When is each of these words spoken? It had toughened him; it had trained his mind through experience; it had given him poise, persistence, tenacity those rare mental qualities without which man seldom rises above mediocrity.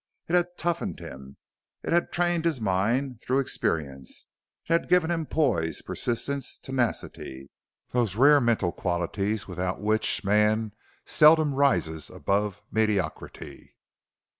It 0.27 0.33
had 0.33 0.57
toughened 0.57 0.97
him; 0.99 1.37
it 1.83 1.93
had 1.93 2.11
trained 2.11 2.43
his 2.45 2.59
mind 2.59 3.21
through 3.21 3.37
experience; 3.37 4.29
it 4.67 4.73
had 4.73 4.89
given 4.89 5.11
him 5.11 5.27
poise, 5.27 5.83
persistence, 5.83 6.57
tenacity 6.57 7.51
those 7.91 8.15
rare 8.15 8.41
mental 8.41 8.71
qualities 8.71 9.47
without 9.47 9.79
which 9.79 10.23
man 10.23 10.71
seldom 11.05 11.53
rises 11.53 12.09
above 12.09 12.63
mediocrity. 12.71 13.75